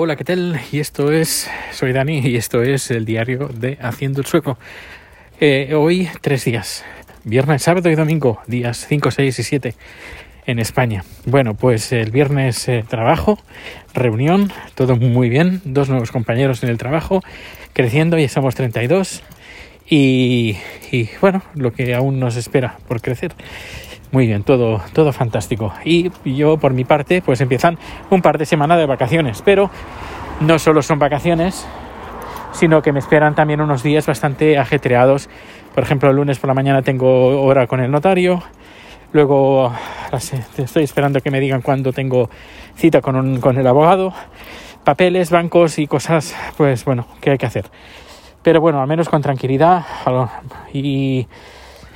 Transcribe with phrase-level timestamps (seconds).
[0.00, 0.60] Hola, ¿qué tal?
[0.70, 4.56] Y esto es, soy Dani y esto es el diario de Haciendo el Sueco.
[5.40, 6.84] Eh, hoy tres días,
[7.24, 9.74] viernes, sábado y domingo, días 5, 6 y 7
[10.46, 11.02] en España.
[11.26, 13.40] Bueno, pues el viernes eh, trabajo,
[13.92, 17.20] reunión, todo muy bien, dos nuevos compañeros en el trabajo,
[17.72, 19.24] creciendo, ya somos 32
[19.90, 20.58] y,
[20.92, 23.32] y bueno, lo que aún nos espera por crecer.
[24.10, 25.72] Muy bien, todo, todo fantástico.
[25.84, 27.78] Y yo, por mi parte, pues empiezan
[28.10, 29.42] un par de semanas de vacaciones.
[29.42, 29.70] Pero
[30.40, 31.66] no solo son vacaciones,
[32.52, 35.28] sino que me esperan también unos días bastante ajetreados.
[35.74, 38.42] Por ejemplo, el lunes por la mañana tengo hora con el notario.
[39.12, 39.72] Luego
[40.56, 42.30] estoy esperando que me digan cuándo tengo
[42.76, 44.12] cita con, un, con el abogado.
[44.84, 47.66] Papeles, bancos y cosas, pues bueno, que hay que hacer.
[48.42, 49.84] Pero bueno, al menos con tranquilidad
[50.72, 51.26] y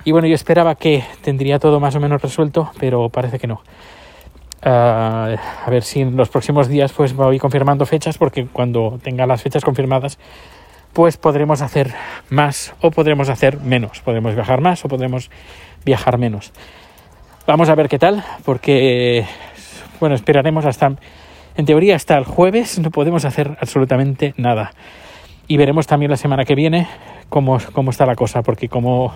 [0.05, 3.63] y bueno, yo esperaba que tendría todo más o menos resuelto, pero parece que no.
[4.65, 9.27] Uh, a ver si en los próximos días pues voy confirmando fechas, porque cuando tenga
[9.27, 10.19] las fechas confirmadas,
[10.93, 11.93] pues podremos hacer
[12.31, 14.01] más o podremos hacer menos.
[14.01, 15.31] Podremos viajar más o podremos
[15.85, 16.53] viajar menos.
[17.47, 19.27] Vamos a ver qué tal, porque
[19.99, 20.95] bueno, esperaremos hasta,
[21.57, 24.73] en teoría hasta el jueves no podemos hacer absolutamente nada.
[25.49, 26.87] Y veremos también la semana que viene
[27.29, 29.13] cómo, cómo está la cosa, porque como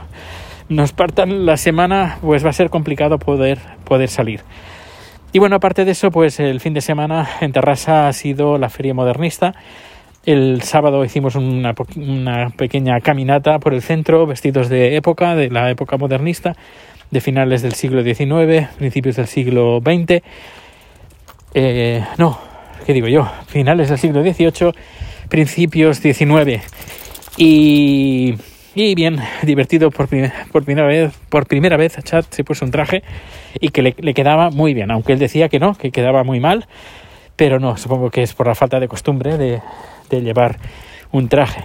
[0.69, 4.41] nos partan la semana, pues va a ser complicado poder, poder salir.
[5.33, 8.69] Y bueno, aparte de eso, pues el fin de semana en Terrassa ha sido la
[8.69, 9.55] feria modernista.
[10.25, 11.75] El sábado hicimos una,
[12.57, 16.57] pequeña caminata por el centro, vestidos de época, de la época modernista,
[17.11, 20.23] de finales del siglo XIX, principios del siglo XX.
[21.55, 22.39] Eh, no,
[22.87, 23.29] ¿qué digo yo?
[23.47, 24.73] Finales del siglo XVIII,
[25.29, 26.63] principios XIX.
[27.37, 28.35] Y
[28.77, 31.19] y bien divertido por, primera vez.
[31.31, 33.03] Por primera vez Chad se puso un traje
[33.59, 36.67] y que le, quedaba muy bien, aunque él decía que no, que quedaba muy mal,
[37.37, 39.63] pero no, supongo que es por la falta de costumbre de,
[40.11, 40.59] llevar
[41.11, 41.65] un traje.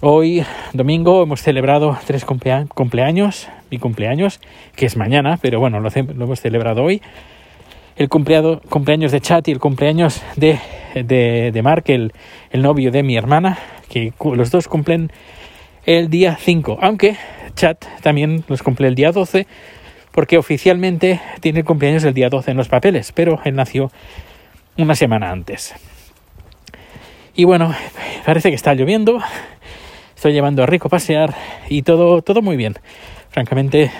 [0.00, 4.40] Hoy, domingo, hemos celebrado tres cumpleaños, mi cumpleaños,
[4.74, 7.02] que es mañana, pero bueno, lo, hemos celebrado hoy.
[7.96, 10.58] El cumpleaños de Chat y el cumpleaños de,
[10.94, 12.12] de, Mark, el
[12.54, 13.58] novio de mi hermana,
[13.90, 15.10] que los dos cumplen
[15.88, 17.16] el día 5, aunque
[17.54, 19.46] Chat también los cumple el día 12,
[20.12, 23.90] porque oficialmente tiene el cumpleaños el día 12 en los papeles, pero él nació
[24.76, 25.74] una semana antes.
[27.34, 27.74] Y bueno,
[28.26, 29.20] parece que está lloviendo,
[30.14, 31.34] estoy llevando a Rico a pasear
[31.70, 32.74] y todo, todo muy bien.
[33.30, 33.90] Francamente,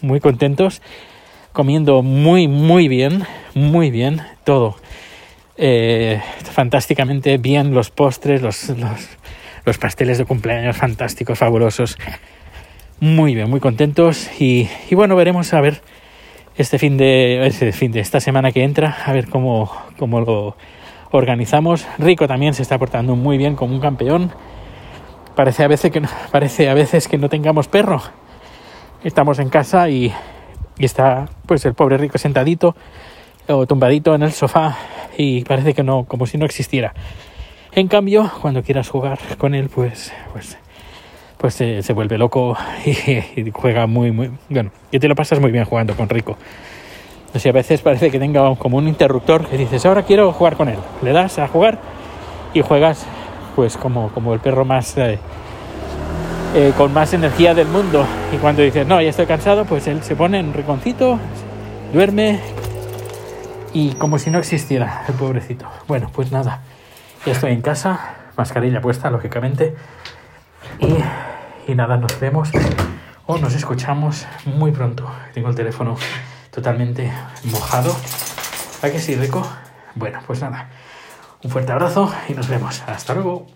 [0.00, 0.80] muy contentos,
[1.52, 4.76] comiendo muy, muy bien, muy bien, todo.
[5.58, 6.18] Eh,
[6.50, 9.18] fantásticamente bien los postres, los, los
[9.66, 11.98] los pasteles de cumpleaños fantásticos, fabulosos.
[13.00, 15.82] Muy bien, muy contentos y, bueno, veremos a ver
[16.56, 20.56] este fin de este fin de esta semana que entra, a ver cómo, cómo lo
[21.10, 21.86] organizamos.
[21.98, 24.32] Rico también se está portando muy bien como un campeón.
[25.34, 28.00] Parece a veces que no, parece a veces que no tengamos perro.
[29.04, 30.12] Estamos en casa y,
[30.78, 32.76] y está pues el pobre Rico sentadito
[33.48, 34.78] o tumbadito en el sofá
[35.18, 36.94] y parece que no, como si no existiera.
[37.76, 40.56] En cambio, cuando quieras jugar con él, pues, pues,
[41.36, 42.56] pues se, vuelve loco
[42.86, 46.38] y, juega muy, muy, bueno, y te lo pasas muy bien jugando con Rico.
[47.34, 50.70] O a veces parece que tenga como un interruptor que dices, ahora quiero jugar con
[50.70, 50.78] él.
[51.02, 51.78] Le das a jugar
[52.54, 53.04] y juegas,
[53.54, 55.18] pues, como, como el perro más, eh,
[56.54, 58.06] eh, con más energía del mundo.
[58.32, 61.18] Y cuando dices, no, ya estoy cansado, pues él se pone en riconcito,
[61.92, 62.40] duerme
[63.74, 65.66] y como si no existiera el pobrecito.
[65.86, 66.62] Bueno, pues nada.
[67.26, 69.74] Estoy en casa, mascarilla puesta, lógicamente.
[70.78, 72.50] Y, nada, nos vemos
[73.26, 75.10] o nos escuchamos muy pronto.
[75.34, 75.96] Tengo el teléfono
[76.52, 77.12] totalmente
[77.44, 77.96] mojado.
[78.80, 79.44] ¿A que sí, rico?
[79.96, 80.70] Bueno, pues nada.
[81.42, 82.82] Un fuerte abrazo y nos vemos.
[82.86, 83.48] Hasta luego.